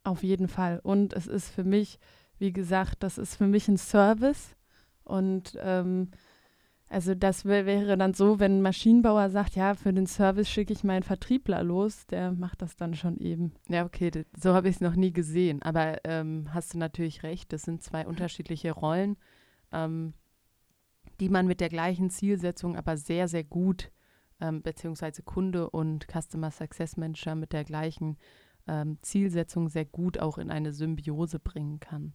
Auf 0.04 0.22
jeden 0.22 0.48
Fall. 0.48 0.80
Und 0.82 1.12
es 1.14 1.26
ist 1.26 1.48
für 1.48 1.64
mich, 1.64 1.98
wie 2.38 2.52
gesagt, 2.52 3.02
das 3.02 3.18
ist 3.18 3.36
für 3.36 3.46
mich 3.46 3.66
ein 3.68 3.76
Service. 3.76 4.54
Und 5.04 5.58
ähm, 5.60 6.10
also 6.92 7.14
das 7.14 7.46
wäre 7.46 7.96
dann 7.96 8.12
so, 8.12 8.38
wenn 8.38 8.58
ein 8.58 8.62
Maschinenbauer 8.62 9.30
sagt, 9.30 9.56
ja, 9.56 9.74
für 9.74 9.94
den 9.94 10.06
Service 10.06 10.48
schicke 10.48 10.74
ich 10.74 10.84
meinen 10.84 11.02
Vertriebler 11.02 11.62
los, 11.62 12.06
der 12.06 12.32
macht 12.32 12.60
das 12.60 12.76
dann 12.76 12.94
schon 12.94 13.16
eben. 13.18 13.54
Ja, 13.68 13.86
okay, 13.86 14.10
so 14.38 14.52
habe 14.52 14.68
ich 14.68 14.76
es 14.76 14.80
noch 14.82 14.94
nie 14.94 15.10
gesehen. 15.10 15.62
Aber 15.62 16.04
ähm, 16.04 16.52
hast 16.52 16.74
du 16.74 16.78
natürlich 16.78 17.22
recht, 17.22 17.50
das 17.54 17.62
sind 17.62 17.82
zwei 17.82 18.06
unterschiedliche 18.06 18.72
Rollen, 18.72 19.16
ähm, 19.72 20.12
die 21.18 21.30
man 21.30 21.46
mit 21.46 21.60
der 21.60 21.70
gleichen 21.70 22.10
Zielsetzung 22.10 22.76
aber 22.76 22.98
sehr, 22.98 23.26
sehr 23.26 23.44
gut, 23.44 23.90
ähm, 24.38 24.60
beziehungsweise 24.60 25.22
Kunde 25.22 25.70
und 25.70 26.06
Customer 26.12 26.50
Success 26.50 26.98
Manager 26.98 27.34
mit 27.34 27.54
der 27.54 27.64
gleichen 27.64 28.18
ähm, 28.68 28.98
Zielsetzung 29.00 29.70
sehr 29.70 29.86
gut 29.86 30.18
auch 30.18 30.36
in 30.36 30.50
eine 30.50 30.74
Symbiose 30.74 31.38
bringen 31.38 31.80
kann. 31.80 32.12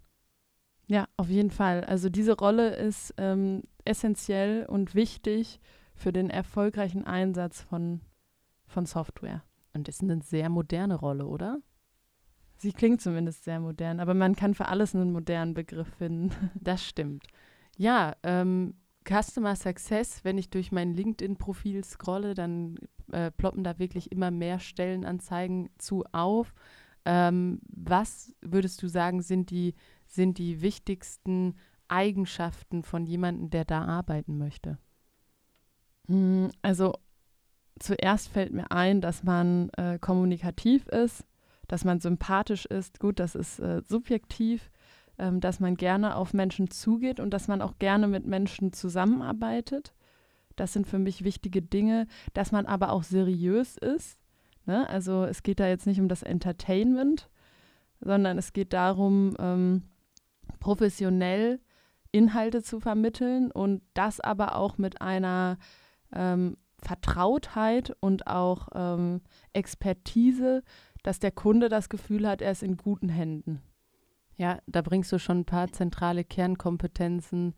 Ja, 0.87 1.07
auf 1.17 1.29
jeden 1.29 1.51
Fall. 1.51 1.83
Also 1.83 2.09
diese 2.09 2.37
Rolle 2.37 2.75
ist 2.75 3.13
ähm, 3.17 3.63
essentiell 3.83 4.65
und 4.65 4.95
wichtig 4.95 5.59
für 5.95 6.13
den 6.13 6.29
erfolgreichen 6.29 7.05
Einsatz 7.05 7.61
von, 7.61 8.01
von 8.67 8.85
Software. 8.85 9.43
Und 9.73 9.89
ist 9.89 10.01
eine 10.01 10.21
sehr 10.21 10.49
moderne 10.49 10.95
Rolle, 10.95 11.25
oder? 11.27 11.59
Sie 12.55 12.71
klingt 12.71 13.01
zumindest 13.01 13.43
sehr 13.43 13.59
modern, 13.59 13.99
aber 13.99 14.13
man 14.13 14.35
kann 14.35 14.55
für 14.55 14.67
alles 14.67 14.95
einen 14.95 15.11
modernen 15.11 15.53
Begriff 15.53 15.89
finden. 15.97 16.31
Das 16.55 16.83
stimmt. 16.83 17.27
Ja, 17.77 18.15
ähm, 18.23 18.73
Customer 19.07 19.55
Success, 19.55 20.23
wenn 20.23 20.37
ich 20.37 20.49
durch 20.49 20.71
mein 20.71 20.93
LinkedIn-Profil 20.93 21.83
scrolle, 21.83 22.33
dann 22.33 22.77
äh, 23.11 23.29
ploppen 23.31 23.63
da 23.63 23.77
wirklich 23.77 24.11
immer 24.11 24.31
mehr 24.31 24.59
Stellenanzeigen 24.59 25.69
zu 25.77 26.03
auf. 26.11 26.53
Ähm, 27.05 27.61
was 27.69 28.33
würdest 28.41 28.81
du 28.81 28.87
sagen, 28.87 29.21
sind 29.21 29.51
die 29.51 29.75
sind 30.07 30.37
die 30.37 30.61
wichtigsten 30.61 31.55
Eigenschaften 31.87 32.83
von 32.83 33.05
jemandem, 33.05 33.49
der 33.49 33.65
da 33.65 33.85
arbeiten 33.85 34.37
möchte? 34.37 34.77
Hm, 36.07 36.51
also 36.61 36.93
zuerst 37.79 38.29
fällt 38.29 38.53
mir 38.53 38.71
ein, 38.71 39.01
dass 39.01 39.23
man 39.23 39.69
äh, 39.77 39.99
kommunikativ 39.99 40.87
ist, 40.87 41.25
dass 41.67 41.85
man 41.85 41.99
sympathisch 41.99 42.65
ist. 42.65 42.99
Gut, 42.99 43.19
das 43.19 43.35
ist 43.35 43.59
äh, 43.59 43.81
subjektiv, 43.85 44.71
ähm, 45.17 45.39
dass 45.39 45.59
man 45.59 45.75
gerne 45.75 46.15
auf 46.15 46.33
Menschen 46.33 46.69
zugeht 46.71 47.19
und 47.19 47.31
dass 47.31 47.47
man 47.47 47.61
auch 47.61 47.77
gerne 47.79 48.07
mit 48.07 48.25
Menschen 48.25 48.73
zusammenarbeitet. 48.73 49.93
Das 50.55 50.73
sind 50.73 50.87
für 50.87 50.99
mich 50.99 51.23
wichtige 51.23 51.61
Dinge, 51.61 52.07
dass 52.33 52.51
man 52.51 52.65
aber 52.65 52.91
auch 52.91 53.03
seriös 53.03 53.77
ist. 53.77 54.17
Ne? 54.65 54.89
Also 54.89 55.23
es 55.25 55.43
geht 55.43 55.59
da 55.59 55.67
jetzt 55.67 55.85
nicht 55.85 55.99
um 55.99 56.07
das 56.07 56.23
Entertainment, 56.23 57.29
sondern 57.99 58.37
es 58.37 58.53
geht 58.53 58.73
darum, 58.73 59.35
ähm, 59.39 59.83
professionell 60.59 61.59
Inhalte 62.11 62.63
zu 62.63 62.79
vermitteln 62.79 63.51
und 63.51 63.81
das 63.93 64.19
aber 64.19 64.55
auch 64.55 64.77
mit 64.77 65.01
einer 65.01 65.57
ähm, 66.13 66.57
Vertrautheit 66.81 67.95
und 67.99 68.27
auch 68.27 68.69
ähm, 68.73 69.21
Expertise, 69.53 70.63
dass 71.03 71.19
der 71.19 71.31
Kunde 71.31 71.69
das 71.69 71.89
Gefühl 71.89 72.27
hat, 72.27 72.41
er 72.41 72.51
ist 72.51 72.63
in 72.63 72.77
guten 72.77 73.09
Händen. 73.09 73.61
Ja, 74.35 74.59
da 74.67 74.81
bringst 74.81 75.11
du 75.11 75.19
schon 75.19 75.39
ein 75.39 75.45
paar 75.45 75.71
zentrale 75.71 76.23
Kernkompetenzen 76.23 77.55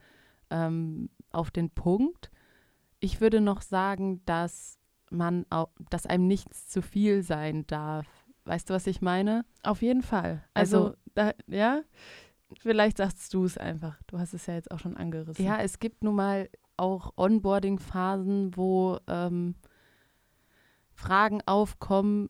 ähm, 0.49 1.09
auf 1.31 1.51
den 1.51 1.69
Punkt. 1.69 2.31
Ich 2.99 3.21
würde 3.21 3.41
noch 3.41 3.61
sagen, 3.61 4.23
dass 4.25 4.79
man 5.11 5.45
auch, 5.49 5.69
dass 5.89 6.05
einem 6.05 6.27
nichts 6.27 6.69
zu 6.69 6.81
viel 6.81 7.21
sein 7.23 7.67
darf. 7.67 8.07
Weißt 8.45 8.69
du, 8.69 8.73
was 8.73 8.87
ich 8.87 9.01
meine? 9.01 9.45
Auf 9.63 9.81
jeden 9.81 10.01
Fall. 10.01 10.43
Also, 10.53 10.77
also 10.77 10.95
da, 11.13 11.33
ja, 11.47 11.81
Vielleicht 12.57 12.97
sagst 12.97 13.33
du 13.33 13.45
es 13.45 13.57
einfach. 13.57 13.97
Du 14.07 14.19
hast 14.19 14.33
es 14.33 14.45
ja 14.47 14.55
jetzt 14.55 14.71
auch 14.71 14.79
schon 14.79 14.97
angerissen. 14.97 15.43
Ja, 15.43 15.59
es 15.59 15.79
gibt 15.79 16.03
nun 16.03 16.15
mal 16.15 16.49
auch 16.77 17.13
Onboarding-Phasen, 17.15 18.55
wo 18.55 18.97
ähm, 19.07 19.55
Fragen 20.93 21.41
aufkommen, 21.45 22.29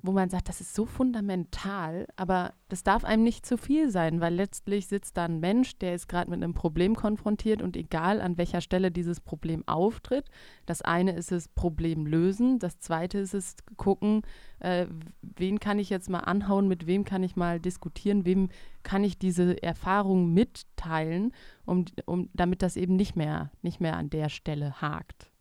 wo 0.00 0.12
man 0.12 0.30
sagt, 0.30 0.48
das 0.48 0.60
ist 0.60 0.74
so 0.74 0.86
fundamental, 0.86 2.06
aber 2.16 2.54
das 2.68 2.82
darf 2.82 3.04
einem 3.04 3.22
nicht 3.22 3.44
zu 3.44 3.56
viel 3.56 3.90
sein, 3.90 4.20
weil 4.20 4.34
letztlich 4.34 4.86
sitzt 4.86 5.16
da 5.16 5.24
ein 5.24 5.40
Mensch, 5.40 5.78
der 5.78 5.94
ist 5.94 6.08
gerade 6.08 6.30
mit 6.30 6.42
einem 6.42 6.54
Problem 6.54 6.94
konfrontiert 6.94 7.62
und 7.62 7.76
egal 7.76 8.20
an 8.20 8.38
welcher 8.38 8.60
Stelle 8.60 8.90
dieses 8.90 9.20
Problem 9.20 9.62
auftritt, 9.66 10.28
das 10.66 10.82
eine 10.82 11.12
ist 11.12 11.32
es 11.32 11.48
Problem 11.48 12.06
lösen, 12.06 12.58
das 12.58 12.78
zweite 12.78 13.18
ist 13.18 13.34
es 13.34 13.56
gucken, 13.76 14.22
äh, 14.60 14.86
wen 15.22 15.60
kann 15.60 15.78
ich 15.78 15.90
jetzt 15.90 16.08
mal 16.08 16.20
anhauen, 16.20 16.68
mit 16.68 16.86
wem 16.86 17.04
kann 17.04 17.22
ich 17.22 17.36
mal 17.36 17.60
diskutieren, 17.60 18.24
wem 18.24 18.48
kann 18.82 19.04
ich 19.04 19.18
diese 19.18 19.62
Erfahrung 19.62 20.32
mitteilen, 20.32 21.32
um, 21.64 21.84
um, 22.06 22.30
damit 22.32 22.62
das 22.62 22.76
eben 22.76 22.96
nicht 22.96 23.16
mehr, 23.16 23.50
nicht 23.62 23.80
mehr 23.80 23.96
an 23.96 24.10
der 24.10 24.28
Stelle 24.28 24.80
hakt. 24.80 25.31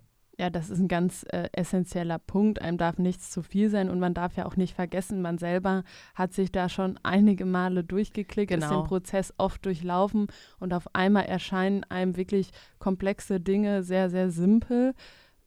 Ja, 0.41 0.50
das 0.50 0.71
ist 0.71 0.79
ein 0.79 0.88
ganz 0.88 1.24
äh, 1.29 1.50
essentieller 1.51 2.17
Punkt. 2.17 2.63
Einem 2.63 2.79
darf 2.79 2.98
nichts 2.98 3.29
zu 3.29 3.43
viel 3.43 3.69
sein 3.69 3.91
und 3.91 4.00
man 4.00 4.15
darf 4.15 4.36
ja 4.36 4.48
auch 4.48 4.55
nicht 4.55 4.74
vergessen, 4.74 5.21
man 5.21 5.38
selber 5.38 5.83
hat 6.15 6.33
sich 6.33 6.51
da 6.51 6.67
schon 6.67 7.00
einige 7.03 7.45
Male 7.45 7.83
durchgeklickt, 7.83 8.51
genau. 8.51 8.65
ist 8.65 8.71
den 8.71 8.83
Prozess 8.86 9.36
oft 9.38 9.63
durchlaufen 9.63 10.29
und 10.60 10.74
auf 10.74 10.95
einmal 10.95 11.25
erscheinen 11.25 11.83
einem 11.91 12.17
wirklich 12.17 12.50
komplexe 12.79 13.39
Dinge 13.39 13.83
sehr, 13.83 14.10
sehr 14.10 14.31
simpel. 14.31 14.95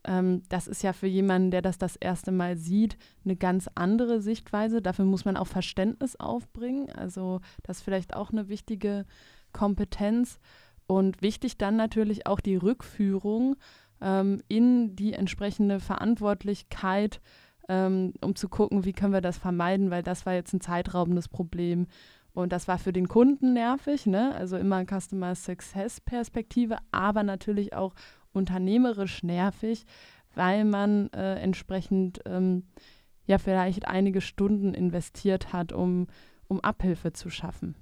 Ähm, 0.05 0.43
das 0.49 0.69
ist 0.69 0.85
ja 0.85 0.93
für 0.93 1.09
jemanden, 1.09 1.51
der 1.51 1.63
das 1.63 1.77
das 1.77 1.97
erste 1.97 2.31
Mal 2.31 2.57
sieht, 2.57 2.97
eine 3.25 3.35
ganz 3.35 3.69
andere 3.75 4.21
Sichtweise. 4.21 4.81
Dafür 4.81 5.07
muss 5.07 5.25
man 5.25 5.37
auch 5.37 5.49
Verständnis 5.49 6.15
aufbringen. 6.15 6.89
Also 6.93 7.41
das 7.65 7.79
ist 7.79 7.83
vielleicht 7.83 8.15
auch 8.15 8.31
eine 8.31 8.49
wichtige 8.49 9.07
Kompetenz. 9.53 10.39
Und 10.87 11.23
wichtig 11.23 11.57
dann 11.57 11.77
natürlich 11.77 12.27
auch 12.27 12.41
die 12.41 12.57
Rückführung 12.57 13.57
ähm, 14.05 14.43
in 14.49 14.95
die 14.95 15.15
entsprechende 15.15 15.81
Verantwortlichkeit, 15.81 17.21
ähm, 17.69 18.13
um 18.21 18.37
zu 18.37 18.49
gucken, 18.49 18.85
wie 18.85 18.93
können 18.93 19.15
wir 19.15 19.23
das 19.23 19.39
vermeiden, 19.39 19.91
weil 19.91 20.03
das 20.03 20.27
war 20.27 20.35
jetzt 20.35 20.53
ein 20.53 20.61
zeitraubendes 20.61 21.29
Problem. 21.29 21.87
Und 22.35 22.53
das 22.53 22.69
war 22.69 22.79
für 22.79 22.93
den 22.93 23.09
Kunden 23.09 23.55
nervig, 23.55 24.07
ne? 24.07 24.35
also 24.35 24.57
immer 24.57 24.85
Customer 24.85 25.35
Success 25.35 26.01
Perspektive, 26.01 26.79
aber 26.93 27.23
natürlich 27.23 27.75
auch 27.75 27.95
unternehmerisch 28.33 29.23
nervig, 29.23 29.87
weil 30.35 30.65
man 30.65 31.11
äh, 31.13 31.37
entsprechend 31.37 32.21
ähm, 32.27 32.65
ja 33.27 33.39
vielleicht 33.39 33.87
einige 33.87 34.21
Stunden 34.21 34.75
investiert 34.75 35.53
hat, 35.53 35.73
um, 35.73 36.09
um 36.49 36.61
Abhilfe 36.61 37.13
zu 37.13 37.31
schaffen. 37.31 37.77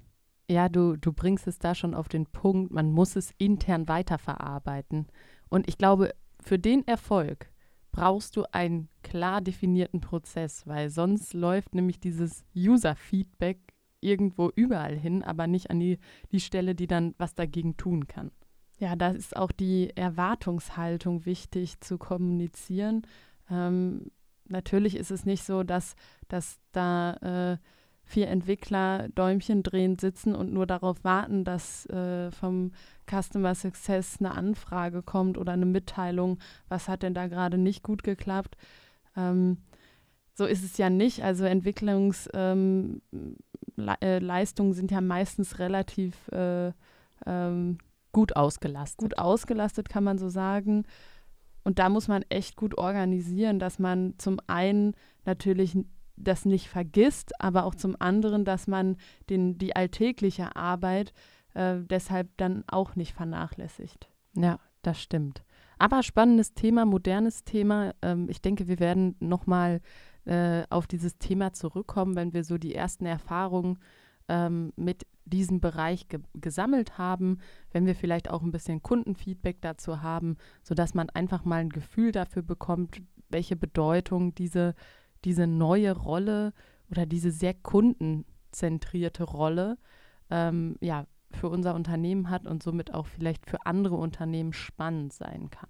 Ja, 0.49 0.69
du, 0.69 0.97
du 0.97 1.11
bringst 1.11 1.47
es 1.47 1.57
da 1.57 1.73
schon 1.73 1.95
auf 1.95 2.07
den 2.07 2.27
Punkt, 2.27 2.71
man 2.71 2.91
muss 2.91 3.15
es 3.15 3.31
intern 3.39 3.87
weiterverarbeiten. 3.87 5.07
Und 5.53 5.69
ich 5.69 5.77
glaube, 5.77 6.15
für 6.39 6.57
den 6.57 6.87
Erfolg 6.87 7.51
brauchst 7.91 8.37
du 8.37 8.43
einen 8.51 8.89
klar 9.03 9.39
definierten 9.39 10.01
Prozess, 10.01 10.65
weil 10.65 10.89
sonst 10.89 11.35
läuft 11.35 11.75
nämlich 11.75 11.99
dieses 11.99 12.43
User-Feedback 12.55 13.59
irgendwo 14.01 14.49
überall 14.55 14.97
hin, 14.97 15.21
aber 15.21 15.45
nicht 15.45 15.69
an 15.69 15.79
die, 15.79 15.99
die 16.31 16.39
Stelle, 16.39 16.73
die 16.73 16.87
dann 16.87 17.13
was 17.19 17.35
dagegen 17.35 17.77
tun 17.77 18.07
kann. 18.07 18.31
Ja, 18.79 18.95
da 18.95 19.09
ist 19.09 19.37
auch 19.37 19.51
die 19.51 19.95
Erwartungshaltung 19.95 21.27
wichtig 21.27 21.79
zu 21.81 21.99
kommunizieren. 21.99 23.03
Ähm, 23.47 24.09
natürlich 24.45 24.95
ist 24.95 25.11
es 25.11 25.23
nicht 25.23 25.43
so, 25.43 25.61
dass, 25.61 25.95
dass 26.29 26.57
da 26.71 27.51
äh, 27.53 27.57
vier 28.03 28.27
Entwickler 28.27 29.07
Däumchen 29.09 29.63
drehend 29.63 30.01
sitzen 30.01 30.35
und 30.35 30.51
nur 30.53 30.67
darauf 30.67 31.03
warten, 31.03 31.43
dass 31.43 31.85
äh, 31.87 32.31
vom 32.31 32.71
Customer 33.09 33.55
Success 33.55 34.17
eine 34.19 34.31
Anfrage 34.31 35.01
kommt 35.01 35.37
oder 35.37 35.53
eine 35.53 35.65
Mitteilung, 35.65 36.39
was 36.67 36.87
hat 36.87 37.03
denn 37.03 37.13
da 37.13 37.27
gerade 37.27 37.57
nicht 37.57 37.83
gut 37.83 38.03
geklappt. 38.03 38.57
Ähm, 39.15 39.57
so 40.35 40.45
ist 40.45 40.63
es 40.63 40.77
ja 40.77 40.89
nicht. 40.89 41.23
Also 41.23 41.45
Entwicklungsleistungen 41.45 43.01
ähm, 43.77 44.71
äh, 44.71 44.73
sind 44.73 44.91
ja 44.91 45.01
meistens 45.01 45.59
relativ 45.59 46.27
äh, 46.29 46.71
ähm, 47.25 47.77
gut 48.11 48.35
ausgelastet. 48.35 48.99
Gut 48.99 49.17
ausgelastet, 49.17 49.89
kann 49.89 50.03
man 50.03 50.17
so 50.17 50.29
sagen. 50.29 50.85
Und 51.63 51.79
da 51.79 51.89
muss 51.89 52.07
man 52.07 52.23
echt 52.29 52.55
gut 52.55 52.77
organisieren, 52.77 53.59
dass 53.59 53.79
man 53.79 54.15
zum 54.17 54.39
einen 54.47 54.95
natürlich 55.25 55.77
das 56.15 56.45
nicht 56.45 56.69
vergisst, 56.69 57.39
aber 57.41 57.65
auch 57.65 57.75
zum 57.75 57.95
anderen, 57.99 58.45
dass 58.45 58.67
man 58.67 58.97
den, 59.29 59.57
die 59.57 59.75
alltägliche 59.75 60.55
Arbeit 60.55 61.13
äh, 61.53 61.77
deshalb 61.79 62.29
dann 62.37 62.63
auch 62.67 62.95
nicht 62.95 63.13
vernachlässigt. 63.13 64.09
Ja, 64.35 64.59
das 64.81 65.01
stimmt. 65.01 65.43
Aber 65.77 66.03
spannendes 66.03 66.53
Thema, 66.53 66.85
modernes 66.85 67.43
Thema. 67.43 67.93
Ähm, 68.01 68.29
ich 68.29 68.41
denke, 68.41 68.67
wir 68.67 68.79
werden 68.79 69.15
nochmal 69.19 69.81
äh, 70.25 70.63
auf 70.69 70.87
dieses 70.87 71.17
Thema 71.17 71.53
zurückkommen, 71.53 72.15
wenn 72.15 72.33
wir 72.33 72.43
so 72.43 72.57
die 72.57 72.75
ersten 72.75 73.05
Erfahrungen 73.05 73.79
ähm, 74.29 74.71
mit 74.75 75.05
diesem 75.25 75.59
Bereich 75.59 76.07
ge 76.07 76.19
gesammelt 76.33 76.97
haben, 76.97 77.39
wenn 77.71 77.85
wir 77.85 77.95
vielleicht 77.95 78.29
auch 78.29 78.41
ein 78.41 78.51
bisschen 78.51 78.81
Kundenfeedback 78.81 79.61
dazu 79.61 80.01
haben, 80.01 80.37
sodass 80.63 80.93
man 80.93 81.09
einfach 81.09 81.45
mal 81.45 81.61
ein 81.61 81.69
Gefühl 81.69 82.11
dafür 82.11 82.41
bekommt, 82.41 83.01
welche 83.29 83.55
Bedeutung 83.55 84.35
diese, 84.35 84.75
diese 85.25 85.47
neue 85.47 85.91
Rolle 85.91 86.53
oder 86.89 87.05
diese 87.05 87.31
sehr 87.31 87.53
kundenzentrierte 87.53 89.23
Rolle 89.23 89.77
ähm, 90.29 90.75
ja, 90.81 91.05
für 91.31 91.49
unser 91.49 91.75
Unternehmen 91.75 92.29
hat 92.29 92.45
und 92.45 92.63
somit 92.63 92.93
auch 92.93 93.07
vielleicht 93.07 93.49
für 93.49 93.65
andere 93.65 93.95
Unternehmen 93.95 94.53
spannend 94.53 95.13
sein 95.13 95.49
kann. 95.49 95.69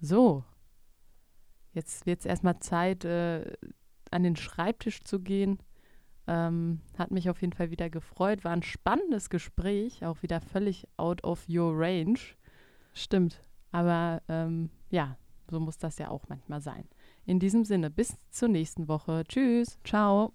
So, 0.00 0.44
jetzt 1.72 2.06
wird 2.06 2.20
es 2.20 2.26
erstmal 2.26 2.58
Zeit, 2.60 3.04
äh, 3.04 3.56
an 4.10 4.22
den 4.22 4.36
Schreibtisch 4.36 5.02
zu 5.02 5.20
gehen 5.20 5.58
ähm, 6.28 6.82
hat 6.98 7.10
mich 7.10 7.30
auf 7.30 7.40
jeden 7.40 7.54
Fall 7.54 7.70
wieder 7.70 7.88
gefreut. 7.88 8.44
War 8.44 8.52
ein 8.52 8.62
spannendes 8.62 9.30
Gespräch, 9.30 10.04
auch 10.04 10.22
wieder 10.22 10.40
völlig 10.40 10.86
out 10.98 11.24
of 11.24 11.48
your 11.48 11.72
range. 11.74 12.20
Stimmt. 12.92 13.40
Aber 13.72 14.22
ähm, 14.28 14.70
ja, 14.90 15.16
so 15.50 15.58
muss 15.58 15.78
das 15.78 15.98
ja 15.98 16.10
auch 16.10 16.28
manchmal 16.28 16.60
sein. 16.60 16.86
In 17.28 17.40
diesem 17.40 17.66
Sinne, 17.66 17.90
bis 17.90 18.16
zur 18.30 18.48
nächsten 18.48 18.88
Woche. 18.88 19.22
Tschüss. 19.28 19.78
Ciao. 19.84 20.32